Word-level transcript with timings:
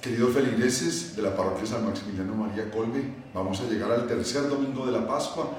Queridos 0.00 0.32
feligreses 0.32 1.14
de 1.14 1.20
la 1.20 1.36
parroquia 1.36 1.66
San 1.66 1.84
Maximiliano 1.84 2.34
María 2.34 2.70
Colbe, 2.70 3.04
vamos 3.34 3.60
a 3.60 3.64
llegar 3.64 3.92
al 3.92 4.06
tercer 4.06 4.48
domingo 4.48 4.86
de 4.86 4.92
la 4.92 5.06
Pascua 5.06 5.50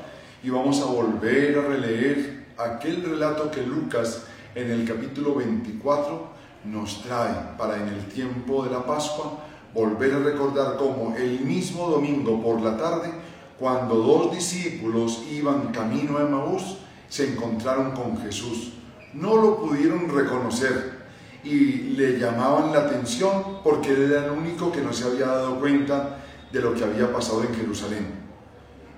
y 0.42 0.50
vamos 0.50 0.82
a 0.82 0.86
volver 0.86 1.60
a 1.60 1.68
releer 1.68 2.48
aquel 2.58 3.04
relato 3.04 3.52
que 3.52 3.62
Lucas 3.62 4.24
en 4.56 4.72
el 4.72 4.88
capítulo 4.88 5.36
24 5.36 6.28
nos 6.66 7.04
trae 7.04 7.56
para 7.56 7.78
en 7.78 7.90
el 7.90 8.08
tiempo 8.08 8.64
de 8.64 8.72
la 8.72 8.84
Pascua 8.84 9.44
volver 9.76 10.16
a 10.16 10.20
recordar 10.20 10.76
cómo 10.76 11.16
el 11.16 11.42
mismo 11.42 11.88
domingo 11.88 12.42
por 12.42 12.62
la 12.62 12.76
tarde, 12.78 13.12
cuando 13.60 13.94
dos 13.94 14.34
discípulos 14.34 15.22
iban 15.32 15.72
camino 15.72 16.18
a 16.18 16.24
Emaús, 16.24 16.78
se 17.10 17.32
encontraron 17.32 17.92
con 17.92 18.18
Jesús. 18.24 18.74
No 19.14 19.36
lo 19.36 19.58
pudieron 19.58 20.10
reconocer, 20.10 21.01
y 21.44 21.96
le 21.96 22.20
llamaban 22.20 22.72
la 22.72 22.80
atención 22.80 23.60
porque 23.64 23.92
él 23.92 24.12
era 24.12 24.26
el 24.26 24.32
único 24.32 24.72
que 24.72 24.82
no 24.82 24.94
se 24.94 25.06
había 25.06 25.28
dado 25.28 25.60
cuenta 25.60 26.18
de 26.52 26.62
lo 26.62 26.74
que 26.74 26.84
había 26.84 27.12
pasado 27.12 27.44
en 27.44 27.56
Jerusalén. 27.56 28.22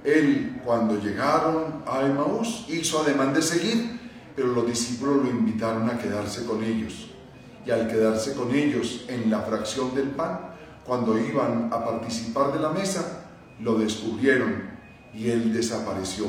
Él, 0.03 0.61
cuando 0.65 0.99
llegaron 0.99 1.83
a 1.87 2.01
Emaús, 2.01 2.65
hizo 2.67 3.01
ademán 3.01 3.33
de 3.33 3.41
seguir, 3.41 3.99
pero 4.35 4.49
los 4.49 4.67
discípulos 4.67 5.23
lo 5.23 5.29
invitaron 5.29 5.89
a 5.89 5.97
quedarse 5.97 6.45
con 6.45 6.63
ellos. 6.63 7.09
Y 7.65 7.71
al 7.71 7.87
quedarse 7.87 8.33
con 8.33 8.53
ellos 8.53 9.05
en 9.07 9.31
la 9.31 9.41
fracción 9.41 9.95
del 9.95 10.09
pan, 10.09 10.53
cuando 10.85 11.17
iban 11.17 11.69
a 11.71 11.85
participar 11.85 12.51
de 12.51 12.59
la 12.59 12.69
mesa, 12.69 13.25
lo 13.61 13.75
descubrieron 13.75 14.73
y 15.13 15.29
él 15.29 15.53
desapareció. 15.53 16.25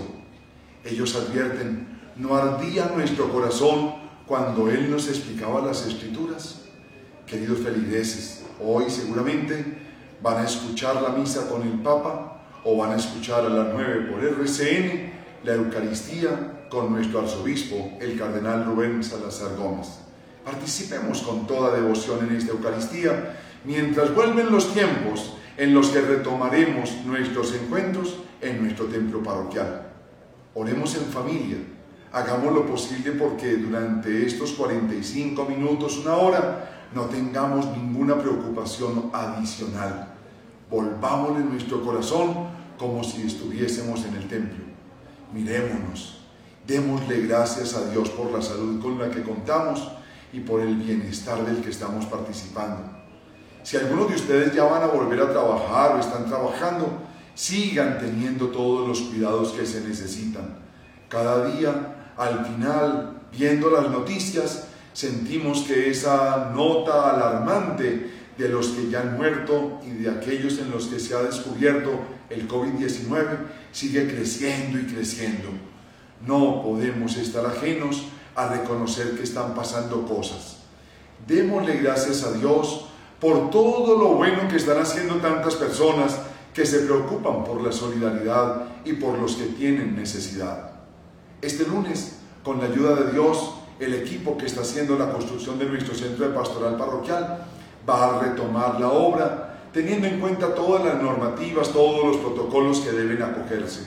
Ellos 0.84 1.16
advierten, 1.16 1.88
¿no 2.16 2.36
ardía 2.36 2.92
nuestro 2.94 3.32
corazón 3.32 3.94
cuando 4.26 4.70
Él 4.70 4.90
nos 4.90 5.08
explicaba 5.08 5.60
las 5.60 5.86
escrituras. 5.86 6.62
Queridos 7.26 7.60
feligreses, 7.60 8.44
hoy 8.60 8.84
seguramente 8.88 9.64
van 10.22 10.38
a 10.38 10.44
escuchar 10.44 11.00
la 11.02 11.10
misa 11.10 11.48
con 11.48 11.62
el 11.62 11.80
Papa 11.80 12.42
o 12.64 12.76
van 12.76 12.92
a 12.92 12.96
escuchar 12.96 13.44
a 13.44 13.48
las 13.48 13.74
9 13.74 14.08
por 14.10 14.24
RCN 14.24 15.12
la 15.44 15.54
Eucaristía 15.54 16.66
con 16.70 16.92
nuestro 16.92 17.20
arzobispo, 17.20 17.98
el 18.00 18.18
cardenal 18.18 18.64
Rubén 18.64 19.04
Salazar 19.04 19.56
Gómez. 19.56 19.88
Participemos 20.44 21.20
con 21.22 21.46
toda 21.46 21.74
devoción 21.74 22.26
en 22.26 22.36
esta 22.36 22.52
Eucaristía 22.52 23.36
mientras 23.64 24.14
vuelven 24.14 24.50
los 24.50 24.72
tiempos 24.72 25.34
en 25.56 25.74
los 25.74 25.88
que 25.88 26.00
retomaremos 26.00 27.04
nuestros 27.04 27.54
encuentros 27.54 28.16
en 28.40 28.62
nuestro 28.62 28.86
templo 28.86 29.22
parroquial. 29.22 29.86
Oremos 30.54 30.94
en 30.96 31.04
familia 31.04 31.58
hagamos 32.14 32.54
lo 32.54 32.64
posible 32.64 33.10
porque 33.12 33.56
durante 33.56 34.24
estos 34.24 34.52
45 34.52 35.44
minutos, 35.46 35.98
una 35.98 36.14
hora, 36.14 36.88
no 36.94 37.06
tengamos 37.06 37.66
ninguna 37.76 38.16
preocupación 38.16 39.10
adicional. 39.12 40.14
Volvámosle 40.70 41.40
nuestro 41.40 41.84
corazón 41.84 42.46
como 42.78 43.02
si 43.02 43.26
estuviésemos 43.26 44.04
en 44.04 44.14
el 44.14 44.28
templo. 44.28 44.64
Mirémonos, 45.32 46.24
démosle 46.64 47.26
gracias 47.26 47.74
a 47.74 47.90
Dios 47.90 48.10
por 48.10 48.30
la 48.30 48.40
salud 48.40 48.80
con 48.80 48.96
la 48.96 49.10
que 49.10 49.22
contamos 49.22 49.90
y 50.32 50.38
por 50.38 50.60
el 50.60 50.76
bienestar 50.76 51.44
del 51.44 51.62
que 51.62 51.70
estamos 51.70 52.06
participando. 52.06 52.92
Si 53.64 53.76
algunos 53.76 54.08
de 54.08 54.14
ustedes 54.14 54.54
ya 54.54 54.62
van 54.62 54.84
a 54.84 54.86
volver 54.86 55.20
a 55.20 55.32
trabajar 55.32 55.96
o 55.96 55.98
están 55.98 56.26
trabajando, 56.26 56.86
sigan 57.34 57.98
teniendo 57.98 58.48
todos 58.48 58.86
los 58.86 59.00
cuidados 59.00 59.50
que 59.50 59.66
se 59.66 59.80
necesitan. 59.80 60.58
Cada 61.08 61.46
día 61.46 61.94
al 62.16 62.44
final, 62.46 63.22
viendo 63.36 63.70
las 63.70 63.90
noticias, 63.90 64.68
sentimos 64.92 65.62
que 65.62 65.90
esa 65.90 66.50
nota 66.54 67.10
alarmante 67.10 68.10
de 68.38 68.48
los 68.48 68.68
que 68.68 68.88
ya 68.90 69.00
han 69.00 69.16
muerto 69.16 69.80
y 69.86 69.90
de 69.90 70.10
aquellos 70.10 70.58
en 70.58 70.70
los 70.70 70.86
que 70.86 70.98
se 70.98 71.14
ha 71.14 71.22
descubierto 71.22 72.00
el 72.30 72.48
COVID-19 72.48 73.38
sigue 73.72 74.08
creciendo 74.08 74.78
y 74.78 74.86
creciendo. 74.86 75.50
No 76.26 76.62
podemos 76.62 77.16
estar 77.16 77.44
ajenos 77.46 78.04
a 78.34 78.48
reconocer 78.48 79.12
que 79.16 79.22
están 79.22 79.54
pasando 79.54 80.06
cosas. 80.06 80.58
Démosle 81.26 81.76
gracias 81.76 82.24
a 82.24 82.32
Dios 82.32 82.86
por 83.20 83.50
todo 83.50 83.96
lo 83.98 84.14
bueno 84.14 84.48
que 84.48 84.56
están 84.56 84.78
haciendo 84.78 85.16
tantas 85.16 85.54
personas 85.54 86.18
que 86.52 86.66
se 86.66 86.80
preocupan 86.80 87.44
por 87.44 87.62
la 87.62 87.72
solidaridad 87.72 88.62
y 88.84 88.94
por 88.94 89.18
los 89.18 89.36
que 89.36 89.46
tienen 89.46 89.96
necesidad. 89.96 90.73
Este 91.44 91.66
lunes, 91.66 92.16
con 92.42 92.58
la 92.58 92.64
ayuda 92.64 92.94
de 92.94 93.12
Dios, 93.12 93.56
el 93.78 93.92
equipo 93.92 94.38
que 94.38 94.46
está 94.46 94.62
haciendo 94.62 94.96
la 94.96 95.10
construcción 95.10 95.58
de 95.58 95.66
nuestro 95.66 95.94
centro 95.94 96.26
de 96.26 96.34
pastoral 96.34 96.78
parroquial 96.78 97.44
va 97.86 98.16
a 98.16 98.20
retomar 98.20 98.80
la 98.80 98.88
obra, 98.88 99.60
teniendo 99.70 100.06
en 100.06 100.20
cuenta 100.20 100.54
todas 100.54 100.82
las 100.82 101.02
normativas, 101.02 101.68
todos 101.68 102.06
los 102.06 102.16
protocolos 102.16 102.80
que 102.80 102.92
deben 102.92 103.22
acogerse. 103.22 103.82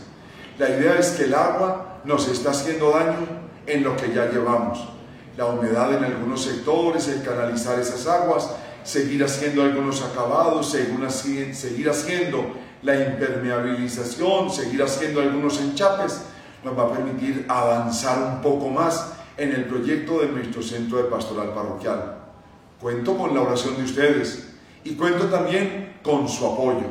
La 0.60 0.70
idea 0.70 1.00
es 1.00 1.12
que 1.12 1.24
el 1.24 1.34
agua 1.34 2.02
nos 2.04 2.28
está 2.28 2.52
haciendo 2.52 2.92
daño 2.92 3.26
en 3.66 3.84
lo 3.84 3.98
que 3.98 4.14
ya 4.14 4.30
llevamos. 4.30 4.88
La 5.36 5.48
humedad 5.48 5.92
en 5.96 6.04
algunos 6.04 6.44
sectores, 6.44 7.08
el 7.08 7.24
canalizar 7.24 7.80
esas 7.80 8.06
aguas, 8.06 8.52
seguir 8.84 9.24
haciendo 9.24 9.64
algunos 9.64 10.04
acabados, 10.04 10.70
seguir 10.70 11.90
haciendo 11.90 12.54
la 12.84 12.96
impermeabilización, 13.04 14.52
seguir 14.52 14.84
haciendo 14.84 15.22
algunos 15.22 15.60
enchapes, 15.60 16.22
nos 16.64 16.78
va 16.78 16.84
a 16.84 16.92
permitir 16.92 17.46
avanzar 17.48 18.22
un 18.34 18.42
poco 18.42 18.70
más 18.70 19.14
en 19.38 19.54
el 19.54 19.66
proyecto 19.66 20.20
de 20.20 20.28
nuestro 20.30 20.62
centro 20.62 20.98
de 20.98 21.06
pastoral 21.06 21.54
parroquial. 21.54 22.18
Cuento 22.82 23.18
con 23.18 23.34
la 23.34 23.42
oración 23.42 23.78
de 23.78 23.84
ustedes 23.84 24.54
y 24.84 24.96
cuento 24.96 25.26
también 25.26 26.00
con 26.04 26.28
su 26.28 26.46
apoyo. 26.46 26.88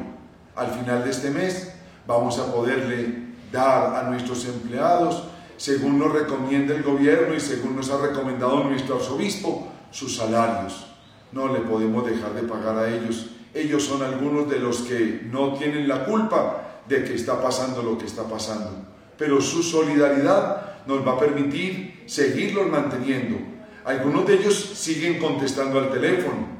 Al 0.55 0.69
final 0.69 1.05
de 1.05 1.11
este 1.11 1.31
mes 1.31 1.75
vamos 2.07 2.39
a 2.39 2.53
poderle 2.53 3.27
dar 3.53 3.95
a 3.97 4.09
nuestros 4.09 4.45
empleados, 4.47 5.25
según 5.57 5.99
nos 5.99 6.13
recomienda 6.13 6.75
el 6.75 6.83
gobierno 6.83 7.35
y 7.35 7.41
según 7.41 7.77
nos 7.77 7.91
ha 7.91 7.99
recomendado 7.99 8.65
nuestro 8.65 8.97
arzobispo, 8.97 9.69
sus 9.91 10.17
salarios. 10.17 10.87
No 11.33 11.49
le 11.49 11.61
podemos 11.61 12.07
dejar 12.07 12.35
de 12.35 12.43
pagar 12.43 12.79
a 12.79 12.89
ellos. 12.89 13.31
Ellos 13.55 13.85
son 13.85 14.03
algunos 14.03 14.49
de 14.49 14.61
los 14.61 14.83
que 14.83 15.29
no 15.31 15.55
tienen 15.55 15.89
la 15.89 16.05
culpa 16.05 16.83
de 16.89 17.05
que 17.05 17.15
está 17.15 17.43
pasando 17.43 17.83
lo 17.83 17.99
que 17.99 18.07
está 18.07 18.25
pasando 18.25 18.96
pero 19.19 19.41
su 19.41 19.63
solidaridad 19.63 20.85
nos 20.87 21.07
va 21.07 21.13
a 21.13 21.19
permitir 21.19 22.05
seguirlos 22.07 22.69
manteniendo. 22.69 23.37
Algunos 23.85 24.27
de 24.27 24.35
ellos 24.35 24.55
siguen 24.55 25.19
contestando 25.19 25.79
al 25.79 25.91
teléfono, 25.91 26.57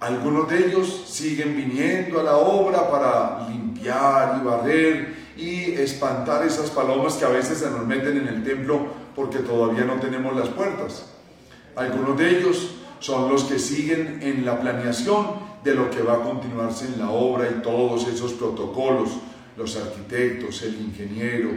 algunos 0.00 0.48
de 0.48 0.66
ellos 0.66 1.04
siguen 1.08 1.56
viniendo 1.56 2.20
a 2.20 2.22
la 2.22 2.36
obra 2.36 2.88
para 2.88 3.48
limpiar 3.48 4.38
y 4.40 4.44
barrer 4.44 5.14
y 5.36 5.72
espantar 5.72 6.46
esas 6.46 6.70
palomas 6.70 7.14
que 7.14 7.24
a 7.24 7.30
veces 7.30 7.58
se 7.58 7.70
nos 7.70 7.84
meten 7.84 8.16
en 8.16 8.28
el 8.28 8.44
templo 8.44 8.86
porque 9.16 9.38
todavía 9.38 9.84
no 9.84 9.94
tenemos 9.94 10.36
las 10.36 10.48
puertas. 10.48 11.06
Algunos 11.74 12.16
de 12.16 12.38
ellos 12.38 12.70
son 13.00 13.28
los 13.28 13.44
que 13.44 13.58
siguen 13.58 14.20
en 14.22 14.44
la 14.44 14.60
planeación 14.60 15.48
de 15.64 15.74
lo 15.74 15.90
que 15.90 16.02
va 16.02 16.14
a 16.14 16.22
continuarse 16.22 16.86
en 16.86 17.00
la 17.00 17.10
obra 17.10 17.48
y 17.50 17.62
todos 17.62 18.06
esos 18.06 18.32
protocolos, 18.34 19.10
los 19.58 19.76
arquitectos, 19.76 20.62
el 20.62 20.80
ingeniero, 20.80 21.50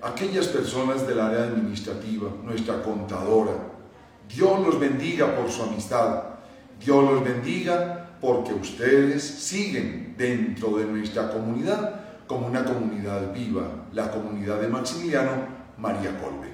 aquellas 0.00 0.48
personas 0.48 1.06
del 1.06 1.20
área 1.20 1.44
administrativa, 1.44 2.30
nuestra 2.42 2.82
contadora. 2.82 3.52
Dios 4.34 4.66
los 4.66 4.80
bendiga 4.80 5.36
por 5.36 5.50
su 5.50 5.62
amistad. 5.62 6.22
Dios 6.82 7.04
los 7.04 7.22
bendiga 7.22 8.16
porque 8.20 8.54
ustedes 8.54 9.22
siguen 9.22 10.14
dentro 10.16 10.78
de 10.78 10.86
nuestra 10.86 11.30
comunidad 11.30 12.00
como 12.26 12.46
una 12.46 12.64
comunidad 12.64 13.32
viva, 13.34 13.86
la 13.92 14.10
comunidad 14.10 14.60
de 14.60 14.68
Maximiliano 14.68 15.32
María 15.76 16.18
Colbe. 16.18 16.51